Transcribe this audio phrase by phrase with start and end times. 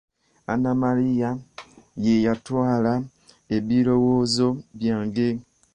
[0.51, 1.29] Anna Maria
[2.03, 2.93] ye yatwala
[3.55, 5.27] ebirowoozo byange.